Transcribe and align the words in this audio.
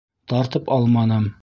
Тартып 0.33 0.73
алманым. 0.79 1.31